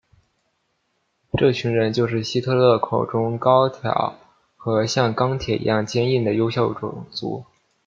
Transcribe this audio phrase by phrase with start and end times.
[1.37, 4.15] 这群人就是希特勒口中高挑
[4.57, 7.45] 和像钢铁一样坚硬的优秀种族。